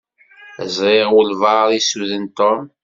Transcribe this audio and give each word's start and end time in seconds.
Ẓṛiɣ 0.75 1.09
walebɛaḍ 1.15 1.69
issuden 1.79 2.25
Tom. 2.37 2.61